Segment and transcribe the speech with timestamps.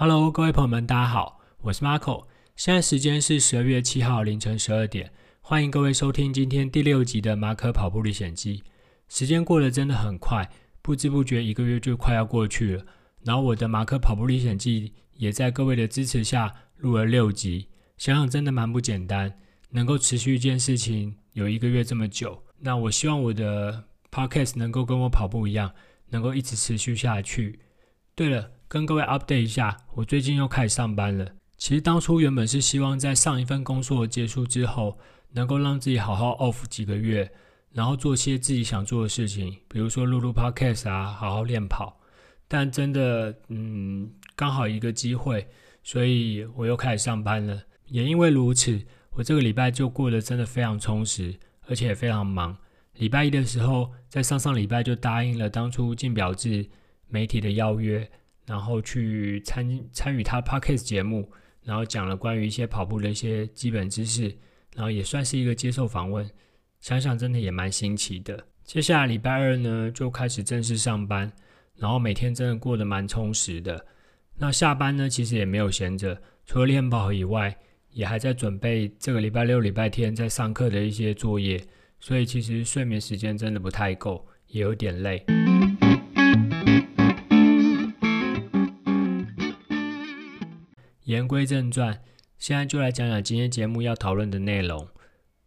[0.00, 2.24] Hello，各位朋友们，大家好，我是 Marco。
[2.54, 5.10] 现在时间是十二月七号凌晨十二点，
[5.40, 8.62] 欢迎各位收听今天第六集的马可跑步历险记。
[9.08, 10.48] 时间过得真的很快，
[10.82, 12.86] 不知不觉一个月就快要过去了。
[13.24, 19.36] 然后我的马可跑步历险记也在各位的支持下录了六集，想想真的蛮不简单，
[19.70, 22.40] 能够持续一件事情有一个月这么久。
[22.60, 25.72] 那我希望我的 Podcast 能够跟我跑步一样，
[26.10, 27.58] 能够一直持续下去。
[28.14, 31.26] 对了，跟各位 update 一下，我最近又开始上班了。
[31.56, 34.98] 其实当初原本是希望在上一份工作结束之后，
[35.32, 37.32] 能够让自己好好 off 几个月，
[37.72, 41.98] 然后做些自己想做的事情，比如说录录 podcast 啊，好好练跑。
[42.46, 45.48] 但真的，嗯，刚好一个机会，
[45.82, 47.62] 所以我又开始上班了。
[47.86, 51.34] 也因为如此，我这个礼拜就过得真的非常充实，
[51.66, 52.54] 而且也非常忙。
[52.96, 56.68] 礼拜一的时候，在上上礼拜就答应了当初进表志
[57.06, 58.10] 媒体的邀约，
[58.48, 61.30] 然后去参参与他 podcast 节目。
[61.64, 64.34] 然后讲了关于一些跑步的一些基本知识，
[64.74, 66.26] 然后也算是一个接受访问，
[66.80, 68.42] 想想真的也蛮新奇的。
[68.64, 71.30] 接下来礼拜二呢，就开始正式上班，
[71.76, 73.84] 然后每天真的过得蛮充实的。
[74.34, 77.54] 那下班呢，其实也没有闲着，除了练跑以外，
[77.90, 81.62] 也还在准备这个礼拜六、礼拜天在上课的一些作业，
[82.00, 85.22] 所以其实睡眠时间真的不太够，也有点累。
[91.18, 92.00] 言归正传，
[92.38, 94.86] 现在就来讲讲今天节目要讨论的内容。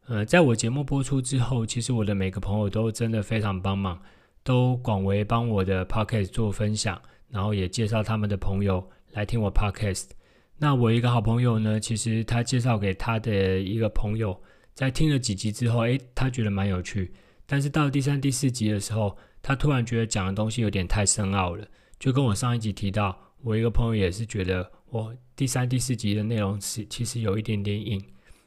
[0.08, 3.98] 呃，在我节目播出之后，其实我的每个朋友都真的非常帮忙，
[4.44, 10.10] 都广为帮我的 podcast 做分享，然后也介绍他们的朋友来听我 podcast。
[10.58, 14.38] 那我一个好朋友呢，其实他介绍给他的一个朋友，
[14.74, 17.14] 在听了几集之后，诶，他觉得蛮有趣。
[17.46, 21.66] 但是到第三、第四集的时候，他突然觉得讲的东西有点太深奥了，
[21.98, 24.70] 就跟我上一集提到，我一个朋友也是觉得。
[24.91, 28.03] 我第三、第四集的内容是其实有一点点硬，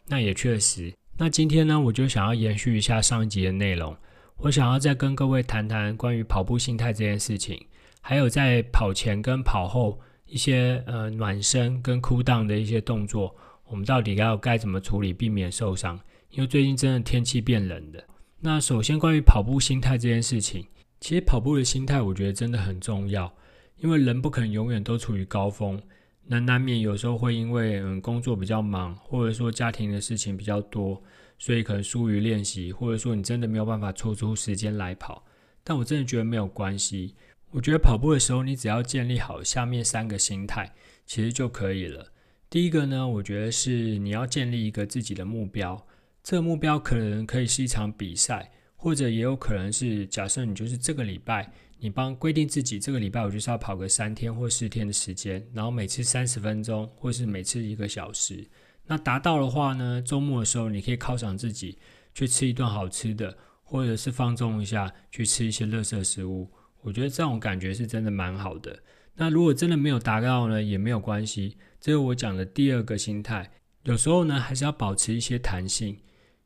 [0.06, 0.93] 那也确实。
[1.16, 3.97] 那今天呢，我就想要延续一下上一集的内容，
[4.37, 7.59] 我想要再跟各位谈谈关于跑步心态这件事情，
[8.03, 13.34] 还有在跑前跟跑后一些呃暖身跟 cool down 的一些动作，
[13.66, 15.99] 我们到底要该怎么处理，避免受伤？
[16.28, 18.04] 因为最近真的天气变冷的。
[18.38, 20.66] 那首先关于跑步心态这件事情，
[21.00, 23.33] 其实跑步的心态我觉得真的很重要，
[23.78, 25.81] 因为人不可能永远都处于高峰。
[26.27, 31.03] 那难免有时候会因为嗯工作比较忙，或者说家庭的事情比较多，
[31.39, 35.25] 所以可能疏于练习，或者说你真的没有办法抽出时间来跑。
[35.63, 37.15] 但我真的觉得没有关系。
[37.51, 40.75] 我觉得跑步的时候，你只要建立好下面三个心态，
[41.07, 42.13] 其实就可以了。
[42.51, 45.87] 第一个呢，我觉得是你要建立一个自己的目标。
[46.23, 51.53] 这个目标可能可以是一场比赛，或者也有可能是假设你就是这个礼拜。
[51.79, 58.47] 你帮规定自己这个礼拜我就是要跑个三天或四天的时间，然后每次三十分钟，或是每次一个小时。
[58.87, 61.79] 那达到的话呢，周末的时候你可以犒赏自己，
[62.15, 66.51] 去吃一顿好吃的，或者是放纵一下，去吃一些垃圾食物。
[66.81, 68.79] 我觉得这种感觉是真的蛮好的。
[69.15, 71.57] 那如果真的没有达到呢，也没有关系。
[71.81, 73.51] 这是我讲的第二个心态。
[73.84, 75.97] 有时候呢，还是要保持一些弹性，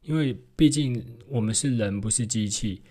[0.03, 2.83] 因为毕竟我们是人，不是机器。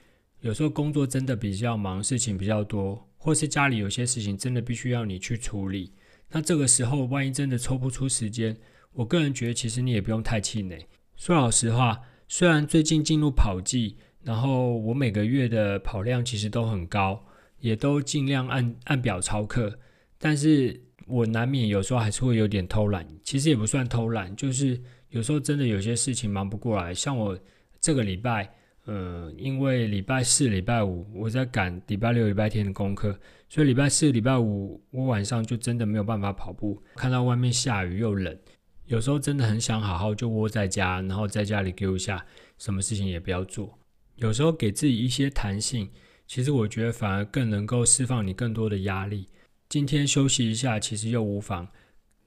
[0.41, 5.91] 有时候工作真的比较忙，事情比较多，或是家里有些事情真的必须要你去处理。
[6.29, 8.55] 那这个时候，万一真的抽不出时间，
[8.93, 10.85] 我个人觉得其实你也不用太气馁。
[11.15, 17.25] 说老实话，虽然最近进入跑季，然后我每个月的跑量其实都很高，
[17.59, 19.79] 也都尽量按按表操课，
[20.19, 23.07] 但是我难免有时候还是会有点偷懒。
[23.23, 26.93] 其实也不算偷懒，就是有时候真的有些事情忙不过来。
[26.93, 27.39] 像我
[27.81, 28.53] 这个礼拜。
[28.87, 36.81] 呃，因为礼拜四、礼拜五我在赶礼拜六、礼拜天的功课，所以礼拜四、礼拜五我晚上就真的没有办法跑步。
[36.95, 38.39] 看到外面下雨又冷，
[38.85, 42.25] 有时候真的很想好好就窝在家，然后在家里丢一下，
[42.57, 43.77] 什么事情也不要做。
[44.15, 45.89] 有时候给自己一些弹性，
[46.25, 49.27] 其实我觉得反而更能够释放你更多的压力。
[49.67, 51.67] 今天休息一下，其实又无妨。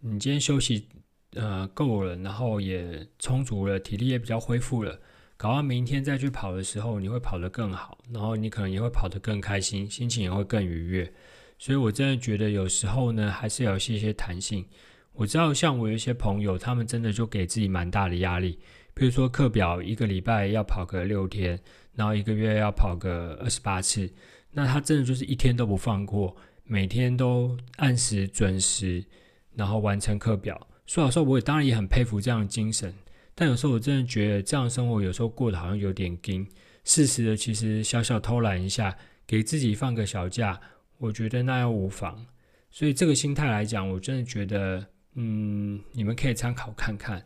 [0.00, 0.86] 你今天休息
[1.36, 5.00] 呃够了，然后也充足了，体力也比较恢复了。
[5.40, 11.10] 搞完明天再去跑的时候，你会跑得更好，然后你可能也会跑得更开心，心情也会更愉悦。
[11.58, 14.62] 所以我真的觉得有时候呢，还是要有一些些弹性。
[15.14, 18.58] 我知道像我有一些朋友，他们真的就给自己蛮大的压力，
[18.92, 21.58] 比如说课表一个礼拜要跑个六天，
[21.94, 24.12] 然后一个月要跑个二十八次，
[24.50, 29.02] 那他真的就是一天都不放过，每天都按时准时，
[29.54, 30.68] 然后完成课表。
[30.84, 32.92] 说老实话，我也当然也很佩服这样的精神。
[33.40, 36.46] 但有时候我真的觉得这样的生活有时候过得好像有点紧。
[36.84, 38.94] 适时的，其实小小偷懒一下，
[39.26, 40.60] 给自己放个小假，
[40.98, 42.26] 我觉得那又无妨。
[42.70, 47.24] 所以这个心态来讲，我真的觉得，嗯，你们可以参考看看。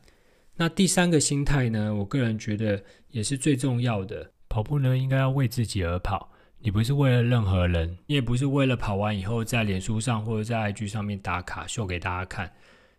[0.54, 4.30] 那第三个心态呢，我个人觉得也是最重要的。
[4.48, 12.52] 跑步呢，应该要为自己而跑，你不是为了任何人，你也不是为了跑完以后在脸书上或者在 IG 上面打卡秀给大家看。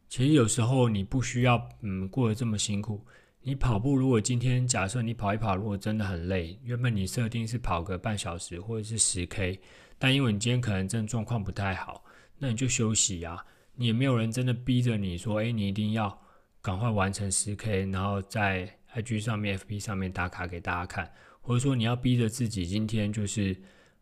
[0.07, 3.05] 其实有时候你不需要，嗯，过得这么辛苦。
[3.41, 9.59] 你跑步，如果今天假设你跑一跑，如果真的很累，原本你设定是跑个半小时或者是十 K，
[9.99, 12.03] 但因为你今天可能真的状况不太好，
[12.39, 13.45] 那你就休息啊。
[13.75, 16.19] 你也没有人真的逼着你说，诶，你一定要
[16.61, 21.11] 赶快完成十 K，然后在 IG 上面、FB 上面打卡给大家看，
[21.41, 23.55] 或者说你要逼着自己今天就是，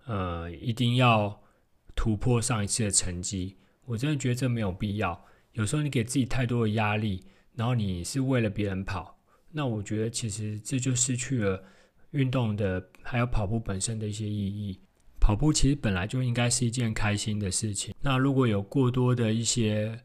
[0.05, 1.41] 呃，一定要
[1.95, 3.57] 突破上一次的成绩。
[3.85, 5.25] 我真的觉得这没有必要。
[5.53, 7.23] 有时候你给自己太多的压力，
[7.55, 9.17] 然后你是为了别人跑。
[9.51, 11.63] 那我觉得其实这就失去了
[12.11, 14.79] 运动的，还有跑步本身的一些意义。
[15.19, 17.95] 跑步其实本来就应该是一件开心的事情。
[18.01, 19.97] 那如果有过多的一些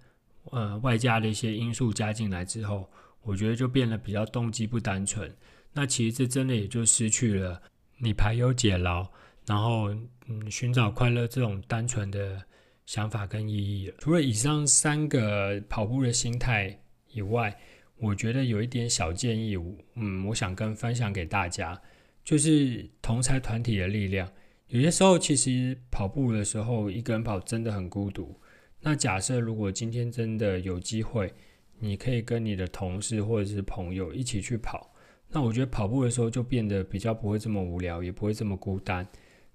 [0.50, 2.88] 呃外加的一些因素加进来之后，
[3.22, 5.34] 我觉得就变得比较动机不单纯。
[5.72, 7.60] 那其实这真的也就失去了
[7.96, 9.06] 你排忧解劳，
[9.46, 9.88] 然后
[10.28, 12.40] 嗯寻找快乐这种单纯的
[12.88, 13.94] 想法跟意义了。
[13.98, 16.74] 除了以上三个跑步的心态
[17.12, 17.54] 以外，
[17.98, 19.58] 我觉得有一点小建议，
[19.96, 21.78] 嗯，我想跟分享给大家，
[22.24, 24.26] 就是同才团体的力量。
[24.68, 28.34] 有些时候，其实跑步的时候，一个人跑真的很孤独。
[28.80, 31.30] 那假设如果今天真的有机会，
[31.78, 34.90] 你可以跟你的同事或者是朋友一起去跑，
[35.28, 39.06] 那我觉得跑步的时候就变得比较不会这么无聊，也不会这么孤单。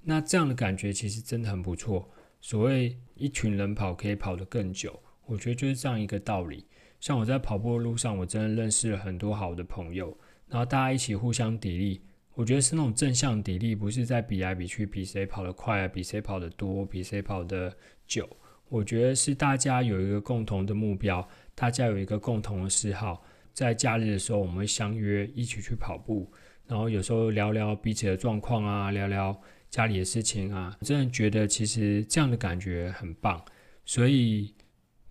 [0.04, 2.08] 那这样的感觉其实真的很不错。
[2.44, 6.68] 所谓一群人跑可以跑得更久，我觉得就是这样一个道理。
[7.00, 10.16] 像我在跑步的路上，我真的认识了很多好的朋友，
[10.50, 12.02] 然后大家一起互相砥砺。
[12.34, 17.74] 我觉得是那种正向砥砺，不是在比来比去，比谁跑得快啊，比谁跑得多，比谁跑得
[18.06, 18.30] 久。
[18.68, 21.26] 我觉得是大家有一个共同的目标，
[21.56, 23.24] 大家有一个共同的嗜好，
[23.54, 26.30] 在假日的时候我们会相约一起去跑步，
[26.68, 29.40] 然后有时候聊聊彼此的状况啊，聊聊
[29.74, 30.78] 家里的事情啊。
[30.82, 33.44] 真的觉得其实这样的感觉很棒，
[33.84, 34.54] 所以。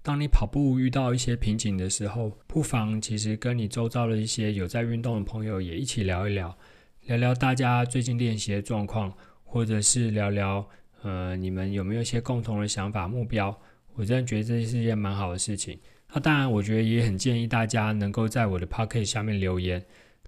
[0.05, 6.59] 当你跑步遇到一些瓶颈的时候，不妨其实跟你周遭的一些有在运动的朋友也一起聊一聊，
[7.03, 10.69] 聊聊大家最近练习的状况，或者是聊聊
[11.03, 13.57] 呃你们有没有一些共同的想法目标。
[13.95, 15.79] 我真的觉得这是一件蛮好的事情。
[16.13, 19.81] 那当然，我觉得也很建议大家能够在我的 podcast 下面留言。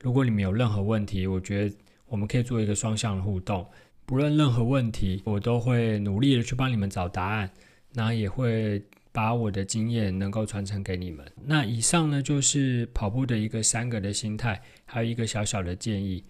[0.03, 1.77] 如果你们有任何问题，我觉得
[2.07, 3.69] 我们可以做一个双向的互动。
[4.07, 7.51] 不论任何问题，我都会努力的去帮你们找答案，
[7.93, 8.83] 然后也会。
[9.15, 11.25] 把我的经验能够传承给你们。
[11.45, 16.25] 那以上呢，就是跑步的一个三个的心态，还有一个小小的建议。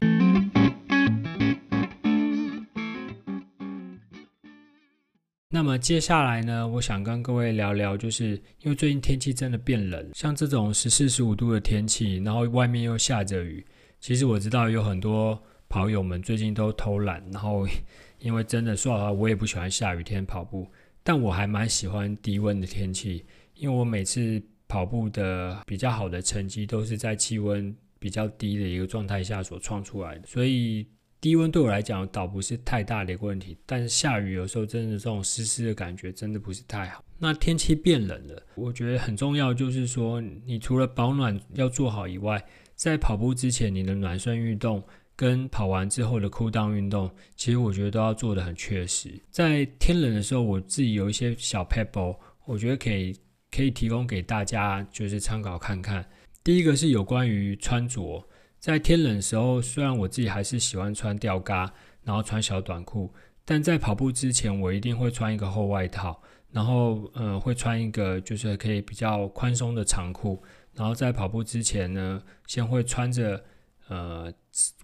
[5.49, 13.65] 那么接下来呢，我想跟各位聊聊，就是因为最近天气真的变冷，像这种十四十五度的天气，然后外面又下着雨，
[13.99, 15.43] 其实我知道有很多
[15.75, 17.67] 跑友们最近都偷懒，然后
[18.21, 20.65] 因为真的说实话，我也不喜欢下雨天跑步。
[21.03, 23.25] 但我还蛮喜欢低温的天气，
[23.56, 30.87] 因为我每次跑步的比较好的成绩都是在气温比较低的一个状态下所创出来的，所以
[31.21, 33.59] 低温对我来讲倒不是太大的一个问题。
[33.66, 37.02] 但是下雨有时候真的这种湿湿的感觉真的不是太好。
[37.19, 42.40] 那天气变冷了，我觉得很重要就是说，你除了保暖要做好以外，
[42.76, 44.81] 在跑步之前你的暖身运动。
[45.16, 49.09] 跟跑完之后的 cool down 运动，其实我觉得都要做得很确实。
[49.30, 53.16] 在天冷的时候，我自己有一些小 pebble，，我觉得可以
[53.50, 56.04] 可以提供给大家，就是参考看看。
[56.42, 58.26] 第一个是有关于穿着，
[58.59, 63.12] 在天冷的时候，虽然我自己还是喜欢穿吊嘎，然后穿小短裤，
[63.44, 70.42] 但在跑步之前，我一定会穿一个厚外套，然后嗯，会穿一个就是可以比较宽松的长裤，
[70.75, 73.40] 然后在跑步之前呢，先会穿着。
[73.88, 74.33] 呃，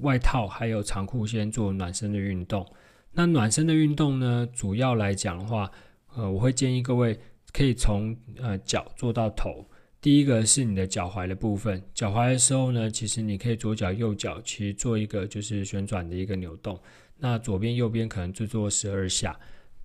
[0.01, 2.67] 外套还有长裤先做暖身的运动。
[3.13, 5.71] 那暖身的运动呢，主要来讲的话，
[6.15, 7.19] 呃，我会建议各位
[7.53, 9.67] 可以从呃脚做到头。
[10.01, 16.81] 第一个是你的脚踝的部分，脚踝的时候呢，其实你可以左脚右脚其实做一个就是旋转的一个扭动。
[17.19, 19.39] 那左边右边可能就做十二下。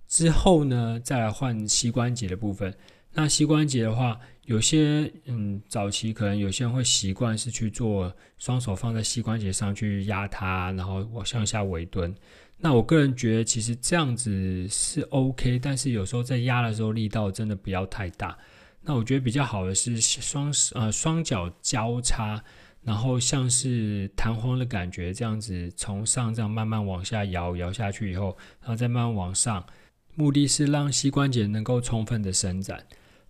[0.06, 2.74] 之后呢，再来换膝关节的部分。
[3.12, 12.14] 那膝关节的话，有些嗯，早期可能有些人会习惯是去做双手放在膝关节上去压它，然后往向下微蹲。
[12.58, 18.38] 那我个人觉得其实这样子是 OK，但是有时候在压的时候力道真的不要太大。
[18.82, 22.42] 那我觉得比较好的是双呃双脚交叉，
[22.82, 29.66] 然后像是弹簧的感觉这样子从上这样慢慢往下摇摇下去以后，然后再慢慢往上。
[30.14, 32.86] 目的是让膝关节能够充分的伸展。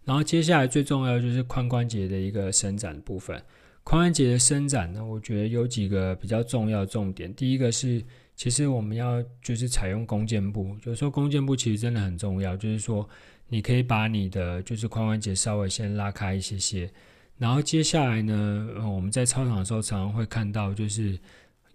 [0.06, 3.36] 然后接下来最重要就是髋关节的一个伸展部分。
[3.84, 7.32] 髋关节的伸展呢，我觉得有几个比较重要重点。
[7.34, 8.02] 第一个是，
[8.34, 13.08] 其实我们要就是采用弓箭步，有时候弓箭步其实真的很重要，就是说
[13.48, 16.90] 你可以把你的就是髋关节稍微先拉开一些些。
[17.36, 21.18] 然后接下来呢，我们在操场的时候常常会看到，就是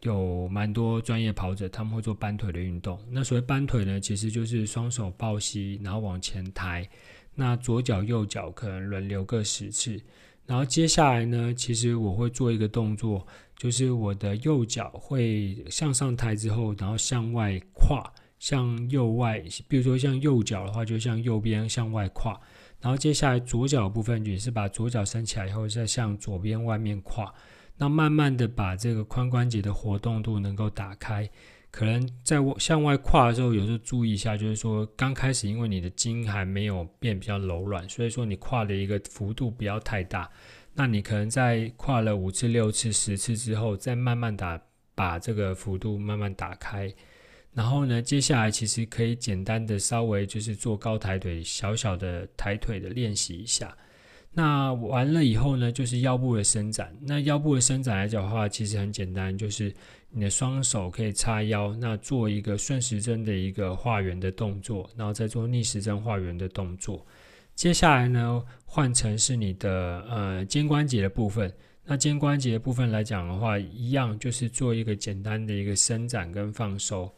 [0.03, 2.97] 有蛮多专业跑者他们会做搬腿的运动。
[3.09, 6.87] 那所谓搬腿呢，其实就是双手抱膝，然后往前抬。
[7.35, 9.99] 那左脚右脚可能轮流各十次，
[10.45, 22.39] 然后接下来呢，其实我会做一个动作，就是我的右脚会向上抬之后，然后向外跨，向右外，比如说像右脚的话，就向右边向外跨，
[22.81, 27.33] 然后接下来左脚部分也是把左脚伸起来以后，再向左边外面跨，
[27.77, 31.29] 那慢慢的把这个髋关节的活动度能够打开。
[31.71, 40.29] 可能在向外跨的时候，有时候注意一下，就是说刚开始因为你的筋还没有变比较柔软，所以说你跨的一个幅度不要太大。
[40.73, 44.61] 那你可能在跨了五次、六次、十次之后，再慢慢打
[44.93, 46.93] 把这个幅度慢慢打开。
[47.53, 53.75] 然后呢，接下来其实可以简单的稍微就是做高抬腿、小小的抬腿的练习一下。
[54.33, 56.95] 那完了以后呢，就是腰部的伸展。
[57.01, 59.73] 那腰部的伸展来讲的话，其实很简单，就是
[60.09, 67.05] 你的双手可以叉腰，那做一个顺时针的一个画圆的动作，然后再做逆时针画圆的动作。
[67.55, 71.53] 接下来呢，换成是你的呃肩关节的部分。
[71.83, 77.11] 那肩关节的部分来讲的话，一样就是做一个简单的一个伸展跟放松。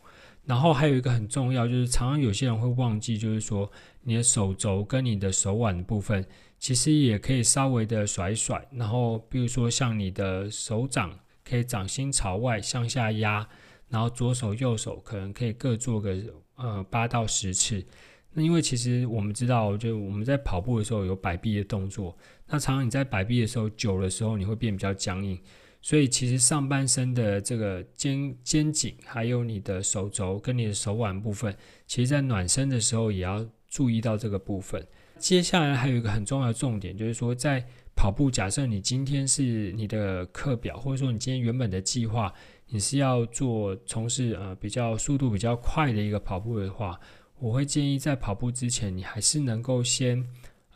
[0.45, 6.25] 然后还有一个很重要，就是常常有些人会忘记，就是说你的手肘跟你的手腕的部分。
[6.63, 13.45] 其实也可以稍微的甩甩，然后比如说像你的手掌可以掌心朝外向下压，
[13.89, 16.17] 然后左手右手可能可以各做个
[16.55, 17.85] 呃八到十次。
[18.31, 22.17] 那因为其实我们知道，就我们在跑步的时候有摆臂的动作，
[22.47, 25.37] 那常常你在摆臂的时候久的时候你会变比较僵硬，
[25.81, 31.53] 所以其实上半身的这个肩肩颈还有你的手肘跟你的手腕部分，
[31.87, 34.81] 其实在暖身的时候也要注意到这个部分。
[35.23, 37.65] 接下来还有一个很重要的重点，就是说在
[37.95, 42.33] 跑步，假设你今天是你的课表，或者说你今天原本的计划，
[42.67, 46.99] 你是要做从事呃比较速度比较快的一个跑步的话，
[47.39, 50.21] 我会建议在跑步之前，你还是能够先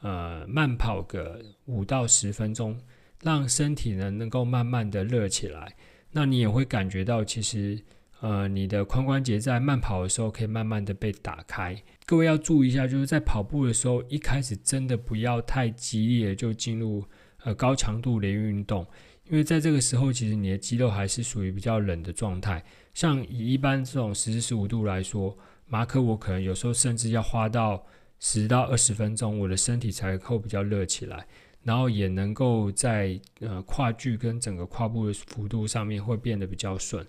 [0.01, 2.79] 呃慢跑个五到十分钟，
[3.21, 5.75] 让身体呢能够慢慢的热起来，
[6.09, 7.77] 那你也会感觉到其实。
[8.19, 11.79] 呃，你的髋关节在慢跑的时候可以慢慢的被打开。
[12.05, 17.03] 各位要注意一下，就是在跑步的时候，一开始真的不要太激烈就进入
[17.43, 18.85] 呃高强度的运动，
[19.29, 22.63] 因为在这个时候，其实你的肌肉还是属于比较冷的状态。
[22.95, 27.85] 像以一般这种十至十五度来说，马可我可能有时候甚至要花到
[28.19, 31.27] 十到二十分钟，我的身体才会比较热起来，
[31.61, 37.05] 然后也能够在呃跨距跟整个跨步的幅度上面会变得比较顺。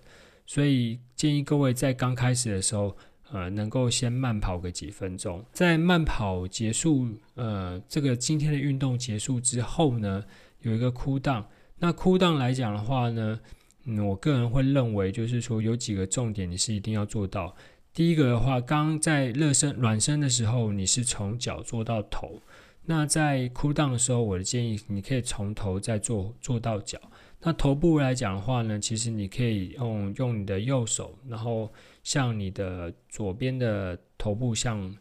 [0.49, 2.97] 所以建议各位在刚开始的时候，
[3.31, 5.45] 呃，能够先慢跑个几分钟。
[5.53, 10.25] 在慢跑结束，呃，这个今天的运动结束之后呢，
[10.63, 11.45] 有一个 cool down。
[11.77, 13.39] 那 cool down 来讲的话呢，
[13.85, 17.55] 嗯，我个人会认为就是说有几个重点你是一定要做到。
[17.93, 22.41] 第一个的话，刚在热身暖身的时候，你是从脚做到头。
[22.85, 26.99] 那在 cool down 的时候，我的建议你可以从头再做做到脚。
[27.41, 31.71] 那头部来讲的话呢，其实你可以用用你的右手，然后
[32.03, 34.93] 向你的左边的头部向，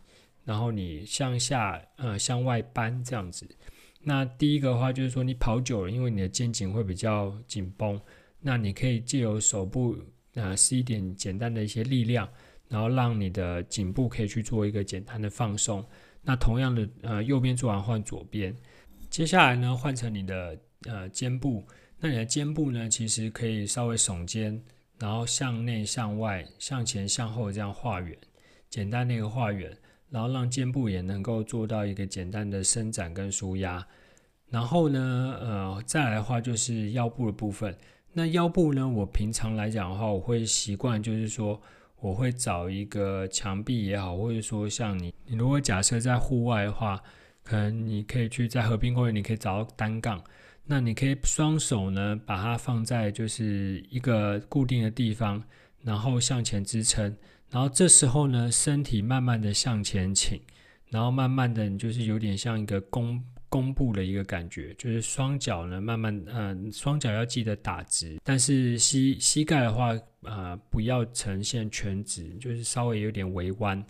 [0.44, 3.44] 然后你向下呃向外扳这样子。
[4.00, 8.00] 那第一个的话就是说，你跑久了，因为你的肩颈会比较紧绷，
[8.40, 9.96] 那你可以借由手部
[10.34, 12.28] 呃施一点简单的一些力量，
[12.68, 15.84] 然后让你的颈部可以去做一个简单的放松。
[16.22, 18.54] 那同样的呃右边做完换左边，
[19.10, 21.66] 接下来呢换成你的呃肩部。
[22.00, 24.62] 那你的肩部呢，其实可以稍微耸肩，
[25.00, 28.16] 然后向内、向外、向前、向后这样画圆，
[28.70, 29.76] 简单的一个画圆，
[30.08, 33.84] 然后让肩部也能够做到一个简单的伸展跟舒压。
[34.48, 37.76] 然后呢，呃，再来的话就是腰部的部分。
[38.12, 41.60] 那腰部呢，我平常来讲的话，我会习惯就是说，
[42.00, 47.02] 我会找一个墙壁也好，或者说像你，你如果假设在户外的话，
[47.42, 50.22] 可能你可以去在河滨公园，你可以找到单杠。
[50.70, 55.42] 那你可以双手呢，把它放在就是一个固定的地方，
[55.82, 57.16] 然后向前支撑，
[57.50, 60.38] 然后这时候呢，身体慢慢的向前倾，
[60.90, 69.94] 然后慢慢的你就是有点像一个弓弓步的一个感觉，就是双脚呢慢慢，嗯、双脚要记得打直，但是膝膝盖的话，
[70.24, 73.82] 啊、呃，不要呈现全直，就是稍微有点微弯。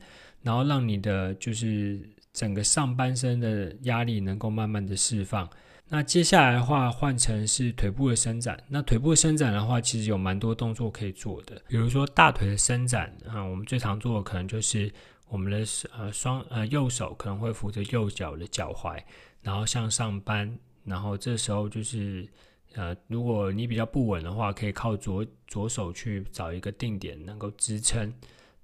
[0.43, 2.01] 然后让你的就是
[2.33, 5.51] 整个上半身的压力能够慢慢的释放。
[5.91, 8.63] 那接下来的话，换成是腿部的伸展。
[8.69, 14.93] 那腿部的伸展的话，其实有蛮多动作可以做的，比如说大腿的伸展啊，我们最常做的可能就是
[15.29, 15.67] 我们的
[15.97, 19.03] 呃双呃右手可能会扶着右脚的脚踝，
[19.41, 22.29] 然后向上扳，然后这时候就是
[22.75, 28.13] 呃，如果你比较不稳的话，可以靠左左手去找一个定点能够支撑。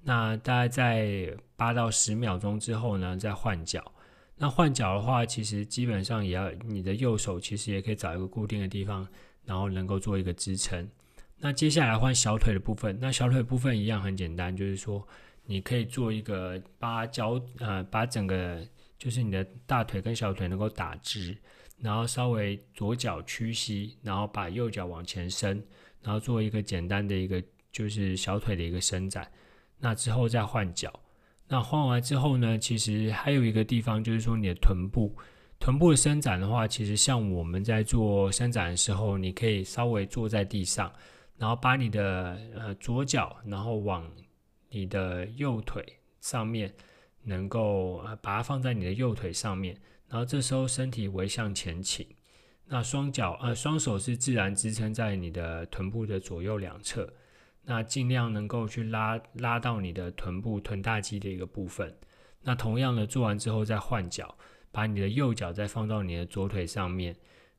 [0.02, 3.83] 那大概在八到十秒钟之后呢，再换脚。
[4.37, 9.07] 那换脚的话，其实基本上也要你的右手，其实也可以找一个固定的地方，
[9.45, 10.88] 然后能够做一个支撑。
[11.38, 15.07] 那接下来换小腿的部分，那小腿部分一样很简单，就是说
[15.45, 18.67] 你可以做一个把脚呃把整个
[18.99, 21.37] 就是你的大腿跟小腿能够打直，
[21.79, 25.62] 然后稍微左脚屈膝，然后把右脚往前伸，
[26.03, 29.31] 然后做一个简单的一个就是小腿的一个伸展。
[29.79, 30.93] 那之后再换脚。
[31.47, 35.15] 那换完之后呢，其实还有一个地方，就是说你的臀部，
[35.61, 40.91] 臀部的伸展的话，其实像我们在做伸展的时候，你可以稍微坐在地上，
[41.37, 44.11] 然后把你的呃左脚，然后往
[44.71, 45.85] 你的右腿
[46.21, 46.73] 上面，
[47.23, 52.07] 能够呃把它放在你的右腿上面，然后这时候身体微向前倾，
[52.67, 57.13] 那双脚呃双手是自然支撑在你的臀部的左右两侧。
[57.64, 61.94] 那尽量能够去拉拉到你的臀部臀大肌的一个部分。
[62.42, 64.37] 那同样的做完之后再换脚，
[64.71, 67.16] 把你的右脚再放到你的左腿上面。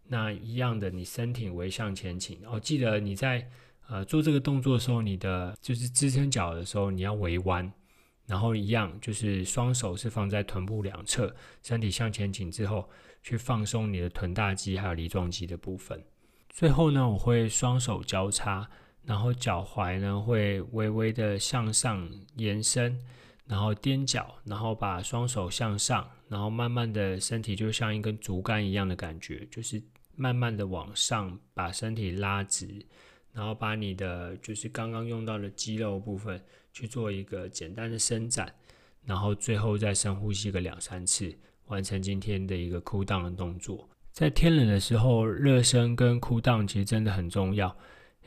[0.07, 2.39] 那一样的，你身体微向前倾。
[2.45, 3.49] 哦，记得你在
[3.87, 7.73] 呃做这个动作的时候，你的就是支撑脚的时候你要微弯，
[8.27, 12.87] 然后一样就是双手是放在臀部两侧，身体向前倾之后
[13.23, 16.03] 去放松你的臀大肌还有梨状肌的部分。
[16.51, 18.69] 最后呢，我会双手交叉。
[19.05, 22.99] 然后脚踝呢会微微的向上延伸，
[23.45, 29.81] 然后踮脚，然后把双手向上，然后慢慢的身体就像一根竹竿一样的感觉，就是
[30.15, 32.67] 慢慢的往上把身体拉直，
[33.31, 36.41] 然后把你的就是刚刚用到的肌肉部分
[36.73, 38.51] 去做一个简单的伸展，
[39.03, 41.31] 然后最后再深呼吸个两三次，
[41.67, 43.87] 完成今天的一个 cool down 的动作。
[44.11, 47.75] 在天冷的时候，热身跟 cool down 其实真的很重要，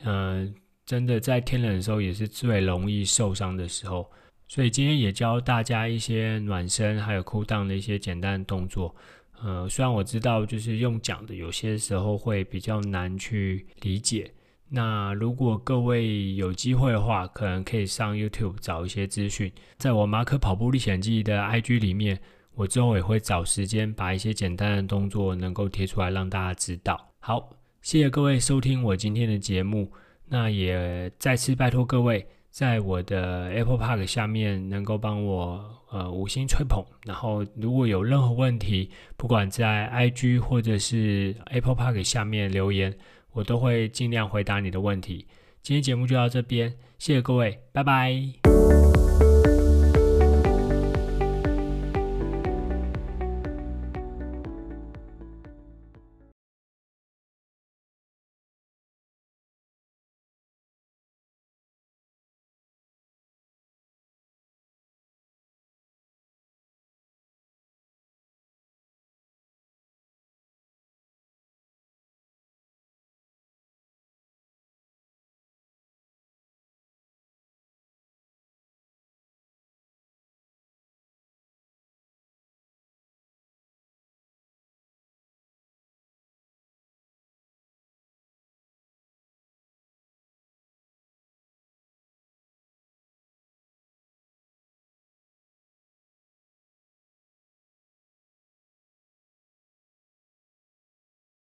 [0.03, 0.55] 嗯、
[0.89, 4.09] 真的在天冷的时候也是最容易受伤的时候，
[4.47, 8.95] 所以今天也教大家一些暖身还有 cool down 的一些简单的动作。
[9.39, 14.31] 呃，虽然我知道就是用讲的有些时候会比较难去理解，
[14.67, 22.19] 那如果各位有机会的话，可能可以上 YouTube 找一些资讯，在我马可跑步历险记的 IG 里面，
[22.55, 26.99] 我之后也会找时间把一些简单的动作能够贴出来让大家知道。
[27.19, 27.47] 好，
[27.83, 29.91] 谢谢各位收听我今天的节目。
[30.29, 42.95] 那也再次拜托各位，在我的 Apple Park 下面能够帮我呃五星吹捧，然后如果有任何问题，不管在 IG 或者是 Apple Park 下面留言，
[43.33, 45.25] 我都会尽量回答你的问题。
[45.61, 49.08] 今天节目就到这边，谢谢各位，拜拜。